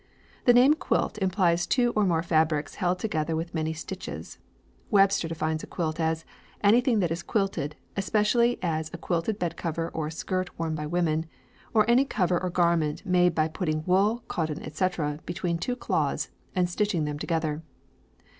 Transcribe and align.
The 0.45 0.53
name 0.53 0.73
quilt 0.73 1.19
implies 1.19 1.67
two 1.67 1.93
or 1.95 2.05
more 2.07 2.23
fabrics 2.23 2.73
held 2.81 2.97
together 2.97 3.35
with 3.35 3.53
many 3.53 3.71
stitches. 3.71 4.39
Webster 4.89 5.27
defines 5.27 5.61
a 5.61 5.67
quilt 5.67 5.99
as 5.99 6.25
"Anything 6.63 7.01
that 7.01 7.11
is 7.11 7.21
quilted, 7.21 7.75
especially 7.95 8.57
as 8.63 8.89
a 8.89 8.97
quilted 8.97 9.39
bedcover 9.39 9.91
or 9.93 10.07
a 10.07 10.11
skirt 10.11 10.57
worn 10.57 10.73
by 10.73 10.87
women; 10.87 11.27
any 11.87 12.03
cover 12.05 12.41
or 12.41 12.49
garment 12.49 13.05
made 13.05 13.35
by 13.35 13.47
putting 13.47 13.83
wool, 13.85 14.23
cotton, 14.27 14.63
etc., 14.63 15.19
between 15.27 15.59
two 15.59 15.75
cloths 15.75 16.31
and 16.55 16.67
stitching 16.67 17.03
them 17.05 17.19
together." 17.19 17.61